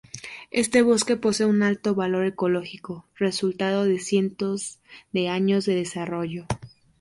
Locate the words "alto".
1.61-1.93